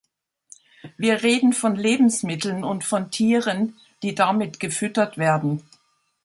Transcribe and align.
Wir 0.97 1.21
reden 1.21 1.53
von 1.53 1.75
Lebensmitteln 1.75 2.63
und 2.63 2.83
von 2.83 3.11
Tieren, 3.11 3.77
die 4.01 4.15
damit 4.15 4.59
gefüttert 4.59 5.19
werden. 5.19 5.61